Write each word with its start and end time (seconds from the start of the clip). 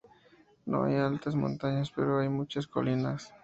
No 0.65 0.85
hay 0.85 0.95
altas 0.95 1.35
montañas, 1.35 1.91
pero 1.95 2.21
hay 2.21 2.27
muchas 2.27 2.65
colinas. 2.65 3.31